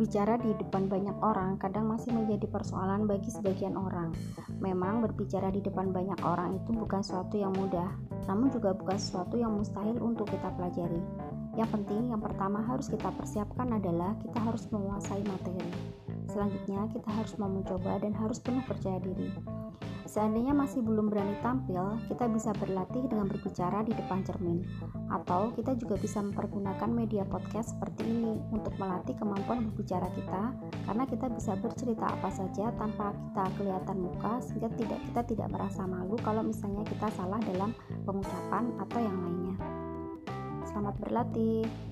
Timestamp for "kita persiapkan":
12.88-13.76